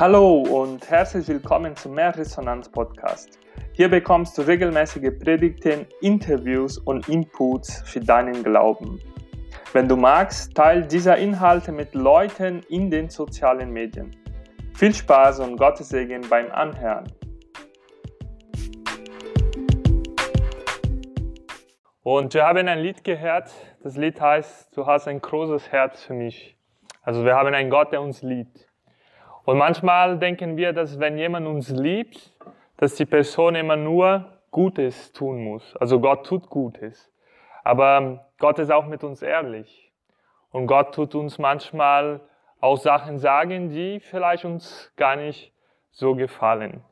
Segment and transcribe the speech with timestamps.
[0.00, 3.40] Hallo und herzlich willkommen zum Mehrresonanz Podcast.
[3.72, 9.00] Hier bekommst du regelmäßige Predigten, Interviews und Inputs für deinen Glauben.
[9.72, 14.14] Wenn du magst, teile diese Inhalte mit Leuten in den sozialen Medien.
[14.76, 17.12] Viel Spaß und Gottes Segen beim Anhören.
[22.04, 23.50] Und wir haben ein Lied gehört.
[23.82, 26.56] Das Lied heißt, du hast ein großes Herz für mich.
[27.02, 28.67] Also wir haben einen Gott, der uns liebt.
[29.48, 32.34] Und manchmal denken wir, dass wenn jemand uns liebt,
[32.76, 35.74] dass die Person immer nur Gutes tun muss.
[35.78, 37.10] Also Gott tut Gutes.
[37.64, 39.90] Aber Gott ist auch mit uns ehrlich.
[40.50, 42.20] Und Gott tut uns manchmal
[42.60, 45.50] auch Sachen sagen, die vielleicht uns gar nicht
[45.92, 46.82] so gefallen.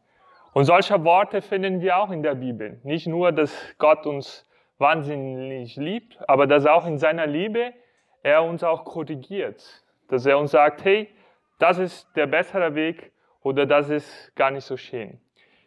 [0.55, 2.81] Und solche Worte finden wir auch in der Bibel.
[2.85, 4.49] Nicht nur, dass Gott uns
[4.79, 7.75] wahnsinnig liebt, aber dass auch in seiner Liebe
[8.23, 9.63] er uns auch korrigiert.
[10.09, 11.11] Dass er uns sagt, hey,
[11.59, 13.13] das ist der bessere Weg
[13.43, 15.19] oder das ist gar nicht so schön.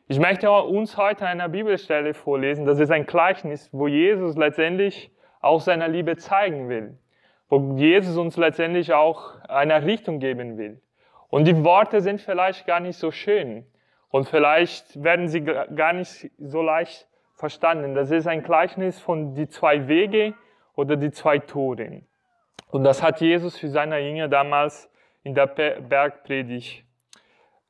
[0.08, 2.66] Ich möchte uns heute eine Bibelstelle vorlesen.
[2.66, 6.98] Das ist ein Gleichnis, wo Jesus letztendlich auch seine Liebe zeigen will.
[7.48, 10.82] Wo Jesus uns letztendlich auch eine Richtung geben will.
[11.30, 13.66] Und die Worte sind vielleicht gar nicht so schön.
[14.10, 17.94] Und vielleicht werden sie gar nicht so leicht verstanden.
[17.94, 20.34] Das ist ein Gleichnis von die zwei Wege
[20.76, 22.02] oder die zwei Tore.
[22.72, 24.90] Und das hat Jesus für seine Jünger damals
[25.24, 26.86] in der Bergpredigt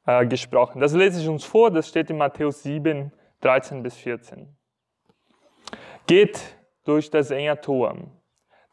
[0.06, 0.80] äh, gesprochen.
[0.80, 4.56] Das lese ich uns vor, das steht in Matthäus 7, 13 bis 14.
[6.08, 7.96] Geht durch das enge Tor,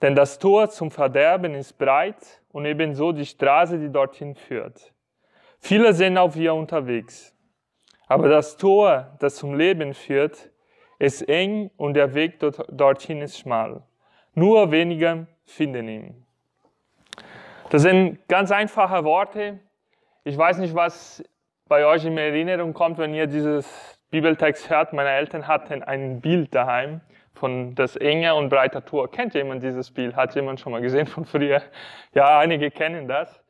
[0.03, 4.93] denn das Tor zum Verderben ist breit und ebenso die Straße, die dorthin führt.
[5.59, 7.35] Viele sind auf ihr unterwegs.
[8.07, 10.51] Aber das Tor, das zum Leben führt,
[10.99, 13.83] ist eng und der Weg dort, dorthin ist schmal.
[14.35, 16.26] Nur wenige finden ihn.
[17.71, 19.59] Das sind ganz einfache Worte.
[20.23, 21.25] Ich weiß nicht, was
[21.69, 24.93] bei euch in Erinnerung kommt, wenn ihr dieses Bibeltext hört.
[24.93, 27.01] Meine Eltern hatten ein Bild daheim
[27.35, 29.11] von das enge und breite Tor.
[29.11, 30.15] Kennt jemand dieses Bild?
[30.15, 31.61] Hat jemand schon mal gesehen von früher?
[32.15, 33.43] Ja, einige kennen das.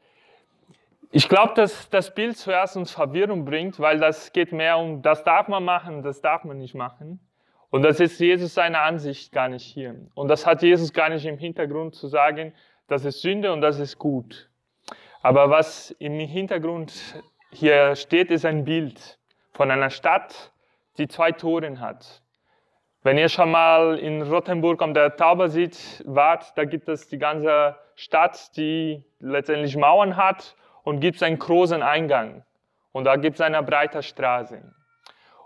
[1.10, 5.24] Ich glaube, dass das Bild zuerst uns Verwirrung bringt, weil das geht mehr um, das
[5.24, 7.20] darf man machen, das darf man nicht machen.
[7.70, 9.94] Und das ist Jesus seine Ansicht gar nicht hier.
[10.14, 12.54] Und das hat Jesus gar nicht im Hintergrund zu sagen,
[12.88, 14.48] das ist Sünde und das ist gut.
[15.22, 16.92] Aber was im Hintergrund
[17.50, 19.18] hier steht, ist ein Bild
[19.52, 20.52] von einer Stadt,
[20.98, 22.22] die zwei Toren hat.
[23.02, 27.18] Wenn ihr schon mal in Rothenburg am der Tauber sieht, wart, da gibt es die
[27.18, 32.44] ganze Stadt, die letztendlich Mauern hat und gibt es einen großen Eingang.
[32.92, 34.62] Und da gibt es eine breite Straße.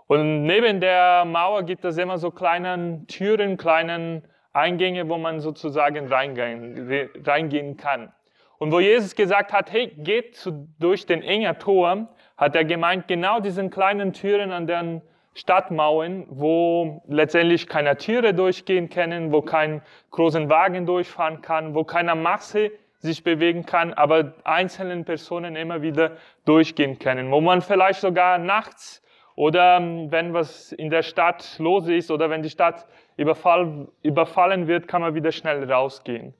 [0.07, 6.07] Und neben der Mauer gibt es immer so kleine Türen, kleine Eingänge, wo man sozusagen
[6.07, 8.11] reingehen, reingehen kann.
[8.57, 13.07] Und wo Jesus gesagt hat, hey, geht zu, durch den engen Tor, hat er gemeint,
[13.07, 15.01] genau diesen kleinen Türen an den
[15.33, 19.81] Stadtmauern, wo letztendlich keine Tiere durchgehen können, wo kein
[20.11, 26.17] großen Wagen durchfahren kann, wo keine Masse sich bewegen kann, aber einzelnen Personen immer wieder
[26.45, 29.01] durchgehen können, wo man vielleicht sogar nachts
[29.35, 32.85] oder ähm, wenn was in der Stadt los ist oder wenn die Stadt
[33.17, 36.33] überfall, überfallen wird, kann man wieder schnell rausgehen.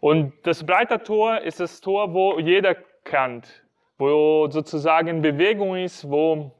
[0.00, 3.64] Und das breite Tor ist das Tor, wo jeder kennt,
[3.98, 6.52] wo sozusagen Bewegung ist, wo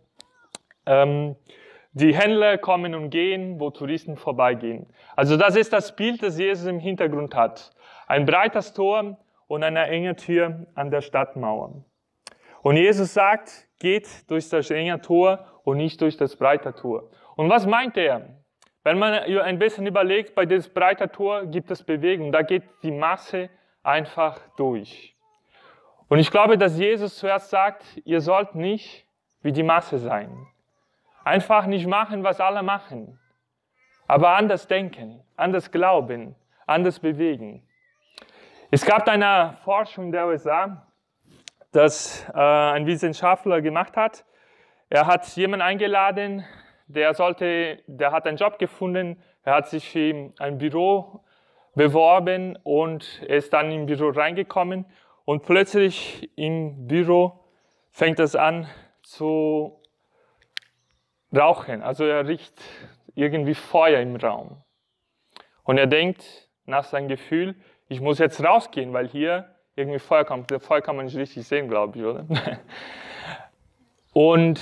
[0.86, 1.36] ähm,
[1.92, 4.86] die Händler kommen und gehen, wo Touristen vorbeigehen.
[5.16, 7.72] Also das ist das Bild, das Jesus im Hintergrund hat.
[8.06, 9.16] Ein breites Tor
[9.48, 11.84] und eine enge Tür an der Stadtmauer.
[12.66, 17.08] Und Jesus sagt, geht durch das enge Tor und nicht durch das breite Tor.
[17.36, 18.40] Und was meint er?
[18.82, 22.90] Wenn man ein bisschen überlegt, bei diesem breiten Tor gibt es Bewegung, da geht die
[22.90, 23.50] Masse
[23.84, 25.14] einfach durch.
[26.08, 29.06] Und ich glaube, dass Jesus zuerst sagt, ihr sollt nicht
[29.42, 30.48] wie die Masse sein.
[31.22, 33.20] Einfach nicht machen, was alle machen,
[34.08, 36.34] aber anders denken, anders glauben,
[36.66, 37.62] anders bewegen.
[38.72, 40.82] Es gab eine Forschung der USA,
[41.76, 44.24] das äh, ein Wissenschaftler gemacht hat.
[44.88, 46.44] Er hat jemanden eingeladen,
[46.86, 51.20] der sollte, der hat einen Job gefunden, er hat sich für ein Büro
[51.74, 54.86] beworben und ist dann im Büro reingekommen
[55.26, 57.44] und plötzlich im Büro
[57.90, 58.66] fängt es an
[59.02, 59.82] zu
[61.36, 61.82] rauchen.
[61.82, 62.62] Also er riecht
[63.14, 64.62] irgendwie Feuer im Raum.
[65.62, 67.56] Und er denkt nach seinem Gefühl,
[67.88, 70.24] ich muss jetzt rausgehen, weil hier irgendwie Feuer.
[70.50, 72.26] Der Feuer kann man nicht richtig sehen, glaube ich, oder?
[74.12, 74.60] Und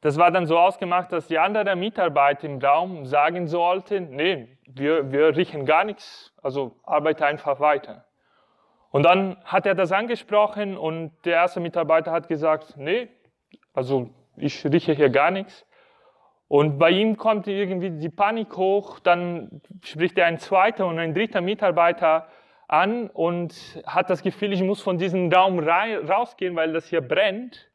[0.00, 5.10] das war dann so ausgemacht, dass die anderen Mitarbeiter im Raum sagen sollten, nee, wir,
[5.10, 8.04] wir riechen gar nichts, also arbeite einfach weiter.
[8.90, 13.08] Und dann hat er das angesprochen und der erste Mitarbeiter hat gesagt, nee,
[13.74, 15.66] Also ich rieche hier gar nichts.
[16.48, 21.12] Und bei ihm kommt irgendwie die Panik hoch, dann spricht er ein zweiter und ein
[21.12, 22.28] dritter Mitarbeiter
[22.68, 27.70] an und hat das Gefühl, ich muss von diesem Raum rausgehen, weil das hier brennt.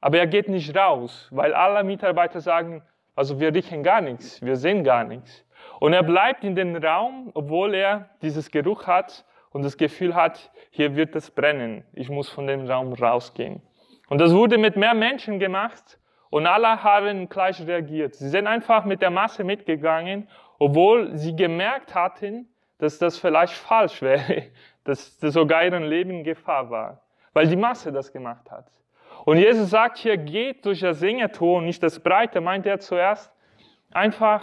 [0.00, 2.82] Aber er geht nicht raus, weil alle Mitarbeiter sagen,
[3.14, 5.44] also wir riechen gar nichts, wir sehen gar nichts.
[5.78, 10.50] Und er bleibt in dem Raum, obwohl er dieses Geruch hat und das Gefühl hat,
[10.70, 13.60] hier wird es brennen, ich muss von dem Raum rausgehen.
[14.08, 15.98] Und das wurde mit mehr Menschen gemacht
[16.30, 18.14] und alle haben gleich reagiert.
[18.14, 20.28] Sie sind einfach mit der Masse mitgegangen,
[20.58, 22.48] obwohl sie gemerkt hatten,
[22.80, 24.44] dass das vielleicht falsch wäre,
[24.84, 28.66] dass das sogar ihren Leben in Gefahr war, weil die Masse das gemacht hat.
[29.24, 31.30] Und Jesus sagt hier, geht durch das enge
[31.62, 33.30] nicht das breite, meint er zuerst,
[33.92, 34.42] einfach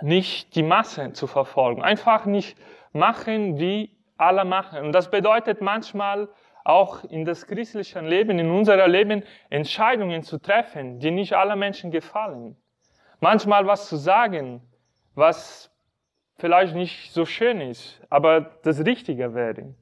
[0.00, 2.56] nicht die Masse zu verfolgen, einfach nicht
[2.92, 4.86] machen, wie alle machen.
[4.86, 6.28] Und das bedeutet manchmal,
[6.66, 11.92] auch in das christliche Leben, in unser Leben Entscheidungen zu treffen, die nicht allen Menschen
[11.92, 12.56] gefallen.
[13.20, 14.60] Manchmal was zu sagen,
[15.14, 15.70] was
[16.38, 19.74] vielleicht nicht so schön ist, aber das Richtige wäre.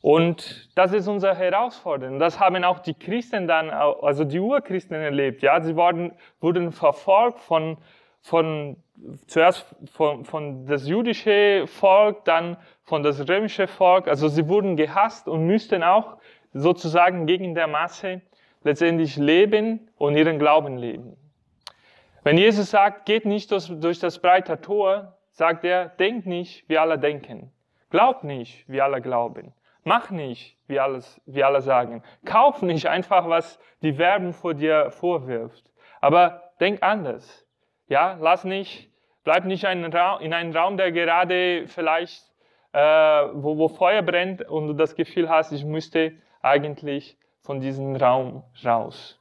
[0.00, 2.18] Und das ist unsere Herausforderung.
[2.18, 5.42] Das haben auch die Christen dann, also die Urchristen erlebt.
[5.42, 7.78] Ja, sie wurden, wurden verfolgt von,
[8.20, 8.76] von
[9.26, 14.06] zuerst von, von das jüdische Volk, dann von das römische Volk.
[14.06, 16.16] Also sie wurden gehasst und müssten auch
[16.52, 18.22] sozusagen gegen der Masse
[18.62, 21.16] letztendlich leben und ihren Glauben leben.
[22.22, 26.78] Wenn Jesus sagt, geht nicht durch, durch das breite Tor, sagt er, denk nicht, wie
[26.78, 27.52] alle denken.
[27.90, 29.54] Glaub nicht, wie alle glauben.
[29.84, 32.02] Mach nicht, wie, alles, wie alle sagen.
[32.24, 35.70] Kauf nicht einfach, was die Werbung vor dir vorwirft.
[36.00, 37.46] Aber denk anders.
[37.86, 38.90] Ja, lass nicht,
[39.22, 42.24] bleib nicht in einem Raum, der gerade vielleicht,
[42.72, 47.94] äh, wo, wo Feuer brennt und du das Gefühl hast, ich müsste eigentlich von diesem
[47.94, 49.20] Raum raus.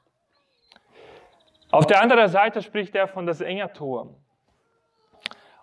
[1.69, 4.15] Auf der anderen Seite spricht er von das enge Tor.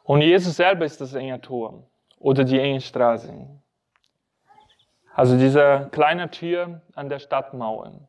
[0.05, 1.83] Und Jesus selber ist das enge Tor
[2.19, 3.35] oder die enge Straße.
[5.15, 8.09] Also diese kleine Tür an der Stadtmauer.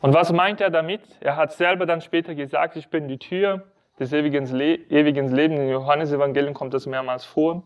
[0.00, 1.02] Und was meint er damit?
[1.20, 3.64] Er hat selber dann später gesagt, ich bin die Tür
[3.98, 5.60] des ewigen, Le ewigen Lebens.
[5.60, 7.64] Im Johannesevangelium kommt das mehrmals vor.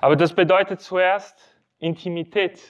[0.00, 1.38] Aber das bedeutet zuerst
[1.78, 2.60] Intimität.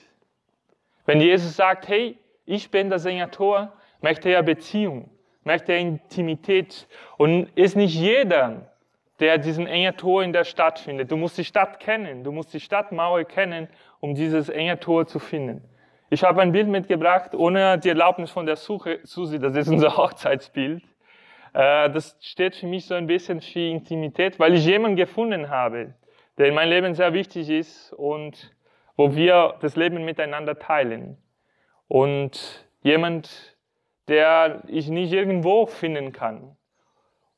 [1.05, 5.09] Wenn Jesus sagt, hey, ich bin das enge Tor, möchte er Beziehung,
[5.43, 6.87] möchte er Intimität.
[7.17, 8.71] Und ist nicht jeder,
[9.19, 11.11] der diesen engen Tor in der Stadt findet.
[11.11, 13.67] Du musst die Stadt kennen, du musst die Stadtmauer kennen,
[13.99, 15.63] um dieses enge Tor zu finden.
[16.09, 19.97] Ich habe ein Bild mitgebracht, ohne die Erlaubnis von der Suche, Susi, das ist unser
[19.97, 20.83] Hochzeitsbild.
[21.53, 25.95] Äh, das steht für mich so ein bisschen für Intimität, weil ich jemanden gefunden habe,
[26.37, 28.53] der in meinem Leben sehr wichtig ist und
[28.95, 31.17] wo wir das Leben miteinander teilen.
[31.87, 33.57] Und jemand,
[34.07, 36.56] der ich nicht irgendwo finden kann.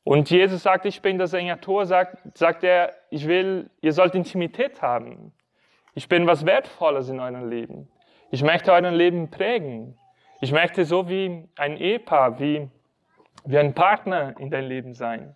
[0.04, 4.16] Und Jesus sagt, ich bin das enge Tor, sagt, sagt er, ich will, ihr sollt
[4.16, 5.34] Intimität haben.
[5.94, 7.90] Ich bin was Wertvolles in eurem Leben.
[8.32, 9.98] Ich möchte euer Leben prägen.
[10.42, 12.70] Ich möchte so wie ein Ehepaar, wie,
[13.46, 15.36] wie ein Partner in dein Leben sein.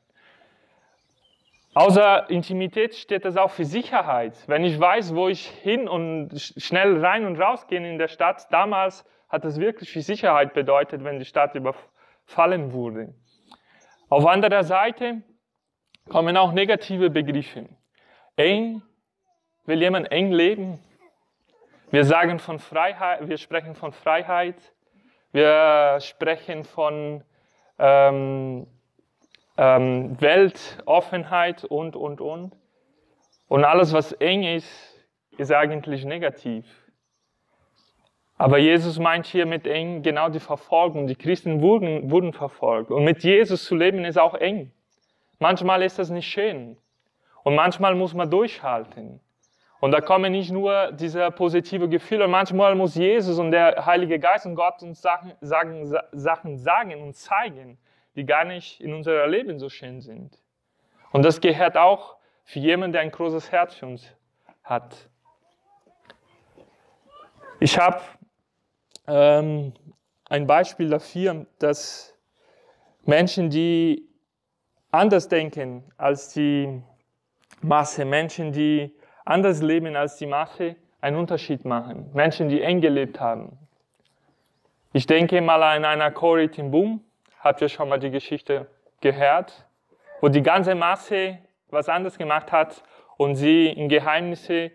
[1.74, 4.36] Außer Intimität steht das auch für Sicherheit.
[4.48, 8.46] Wenn ich weiß, wo ich hin und schnell rein und raus gehe in der Stadt,
[8.52, 13.16] damals hat das wirklich für Sicherheit bedeutet, wenn die Stadt überfallen wurde.
[14.14, 15.24] Auf anderer Seite
[16.08, 17.68] kommen auch negative Begriffe.
[18.36, 18.84] Eng,
[19.66, 20.78] will jemand eng leben?
[21.90, 24.76] Wir sagen von Freiheit, wir sprechen von Freiheit,
[25.32, 27.24] wir sprechen von
[27.80, 28.68] ähm,
[29.58, 32.56] ähm, Weltoffenheit und, und, und.
[33.48, 34.70] Und alles, was eng ist,
[35.40, 36.68] ist eigentlich negativ.
[38.38, 41.08] Aber Jesus meint hier mit eng genau die Verfolgung.
[41.08, 42.92] Die Christen wurden, wurden verfolgt.
[42.92, 44.72] Und mit Jesus zu leben ist auch eng.
[45.40, 46.78] Manchmal ist das nicht schön.
[47.44, 49.20] Und manchmal muss man durchhalten.
[49.84, 54.46] Und da kommen nicht nur diese positive Gefühle, manchmal muss Jesus und der Heilige Geist
[54.46, 57.78] und Gott uns Sachen sagen, Sachen sagen und zeigen,
[58.16, 60.40] die gar nicht in unserem Leben so schön sind.
[61.12, 64.10] Und das gehört auch für jemanden, der ein großes Herz für uns
[64.64, 65.10] hat.
[67.60, 68.02] Ich habe
[69.08, 69.74] ähm,
[70.26, 72.14] ein Beispiel dafür, dass
[73.06, 74.08] Menschen, die
[74.92, 76.82] anders denken als die
[77.62, 78.96] Masse, Menschen, die
[79.26, 82.10] anders leben als die Masse, einen Unterschied machen.
[82.14, 83.58] Menschen, die eng gelebt haben.
[84.94, 87.04] Ich denke mal an einer Corey Tim Boom.
[87.40, 88.68] Habt ihr schon mal die Geschichte
[89.02, 89.66] gehört?
[90.22, 92.84] Wo die ganze Masse was anderes gemacht hat
[93.18, 94.72] und sie in Geheimnisse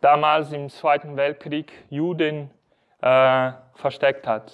[0.00, 2.50] damals im Zweiten Weltkrieg Juden
[3.02, 4.52] äh, versteckt hat.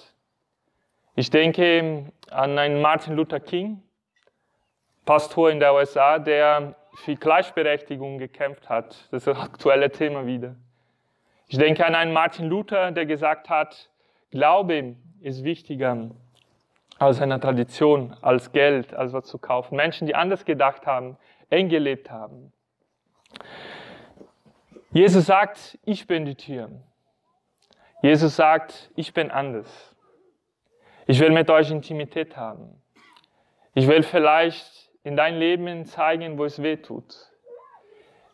[1.15, 3.83] Ich denke an einen Martin Luther King,
[5.05, 9.09] Pastor in der USA, der für Gleichberechtigung gekämpft hat.
[9.11, 10.57] Das ist das aktuelle Thema wieder.
[11.47, 13.91] Ich denke an einen Martin Luther, der gesagt hat,
[14.31, 16.11] Glaube ist wichtiger
[16.99, 19.77] als eine Tradition, als Geld, als was zu kaufen.
[19.77, 21.17] Menschen, die anders gedacht haben,
[21.49, 22.53] eng gelebt haben.
[24.91, 26.71] Jesus sagt, ich bin die Tür.
[28.01, 29.95] Jesus sagt, ich bin anders.
[31.07, 32.81] Ich will mit euch Intimität haben.
[33.75, 37.15] Ich will vielleicht in dein Leben zeigen, wo es weh tut.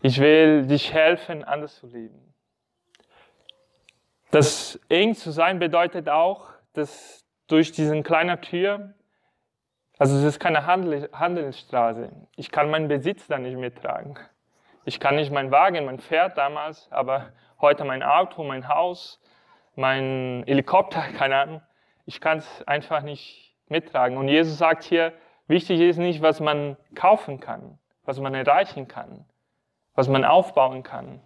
[0.02, 2.34] Ich will dich helfen, anders zu leben.
[4.30, 8.94] Das eng zu sein bedeutet auch, dass durch diesen kleinen Tür,
[9.96, 14.18] also es ist keine Handel Handelsstraße, ich kann meinen Besitz da nicht mittragen.
[14.84, 19.20] Ich kann nicht mein Wagen, mein Pferd damals, aber heute mein Auto, mein Haus,
[19.76, 21.62] mein Helikopter, keine Ahnung,
[22.06, 24.16] ich kann es einfach nicht mittragen.
[24.16, 25.12] Und Jesus sagt hier,
[25.46, 29.24] wichtig ist nicht, was man kaufen kann, was man erreichen kann,
[29.94, 31.20] was man aufbauen kann,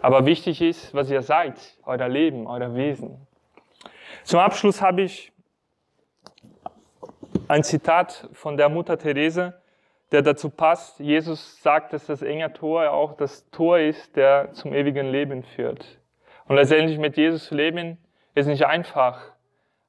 [0.00, 3.26] aber wichtig ist, was ihr seid, euer Leben, euer Wesen.
[4.22, 5.32] Zum Abschluss habe ich
[7.48, 9.60] ein Zitat von der Mutter Therese,
[10.12, 11.00] der dazu passt.
[11.00, 15.98] Jesus sagt, dass das enge Tor auch das Tor ist, der zum ewigen Leben führt.
[16.48, 17.98] Und letztendlich mit Jesus zu leben,
[18.34, 19.20] ist nicht einfach.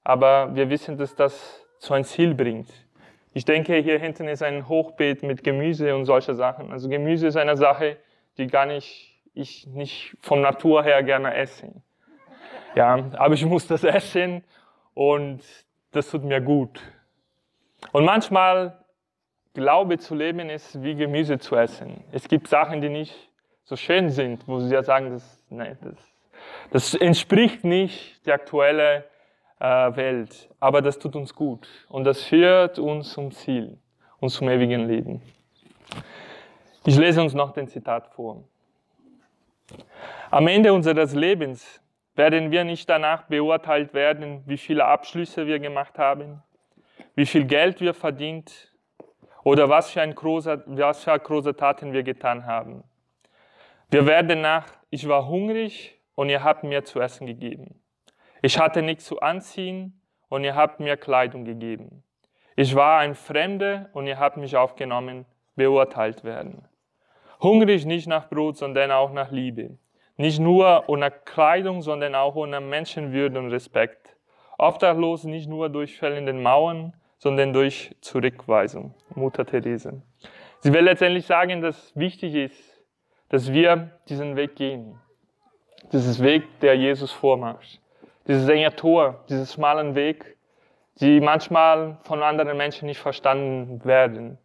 [0.03, 2.69] Aber wir wissen, dass das zu ein Ziel bringt.
[3.33, 6.71] Ich denke, hier hinten ist ein Hochbeet mit Gemüse und solche Sachen.
[6.71, 7.97] Also Gemüse ist eine Sache,
[8.37, 11.71] die gar nicht ich nicht von Natur her gerne esse.
[12.75, 14.43] Ja, aber ich muss das essen
[14.93, 15.41] und
[15.91, 16.81] das tut mir gut.
[17.91, 18.83] Und manchmal
[19.53, 22.03] Glaube zu leben ist wie Gemüse zu essen.
[22.11, 23.29] Es gibt Sachen, die nicht
[23.63, 25.95] so schön sind, wo sie ja sagen, das, nee, das,
[26.71, 29.03] das entspricht nicht der aktuellen
[29.59, 33.77] äh, Welt, aber das tut uns gut und das führt uns zum Ziel
[34.19, 35.21] und zum ewigen Leben.
[36.85, 38.43] Ich lese uns noch den Zitat vor.
[40.31, 41.81] Am Ende unseres Lebens
[42.15, 46.41] werden wir nicht danach beurteilt werden, wie viele Abschlüsse wir gemacht haben,
[47.15, 48.71] wie viel Geld wir verdient
[49.43, 52.83] oder was für, ein großer, was für große Taten wir getan haben.
[53.89, 57.79] Wir werden nach, ich war hungrig und ihr habt mir zu essen gegeben.
[58.41, 62.03] Ich hatte nichts zu anziehen und ihr habt mir Kleidung gegeben.
[62.57, 66.67] Ich war ein Fremder und ihr habt mich aufgenommen, beurteilt werden.
[67.41, 69.77] Hungrig nicht nach Brot, sondern auch nach Liebe.
[70.17, 74.17] Nicht nur ohne Kleidung, sondern auch ohne Menschenwürde und Respekt.
[74.57, 78.93] Obdachlos nicht nur durch fällende Mauern, sondern durch Zurückweisung.
[79.15, 80.01] Mutter Therese.
[80.59, 82.83] Sie will letztendlich sagen, dass wichtig ist,
[83.29, 84.99] dass wir diesen Weg gehen.
[85.91, 87.81] Dieses Weg, der Jesus vormacht.
[88.27, 90.37] Dieses enge Tor, dieses schmalen Weg,
[90.99, 94.37] die manchmal von anderen Menschen nicht verstanden werden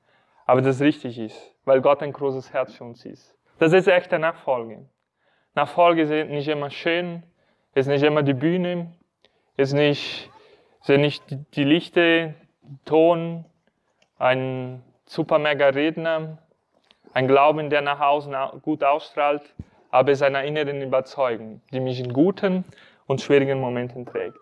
[0.46, 3.36] aber das richtig ist, weil Gott ein großes Herz für uns ist.
[3.58, 4.84] Das ist echte Nachfolge.
[5.54, 7.22] Nachfolge ist nicht immer schön,
[7.74, 8.92] ist nicht immer die Bühne,
[9.56, 10.30] ist nicht,
[10.82, 11.24] sind nicht
[11.54, 12.34] die Lichter,
[12.84, 13.44] Ton,
[14.18, 16.38] ein super mega Redner,
[17.12, 19.42] ein Glauben, der nach außen gut ausstrahlt,
[19.94, 22.64] aber es ist eine innere Überzeugung, die mich in guten
[23.06, 24.36] und schwierigen Momenten trägt.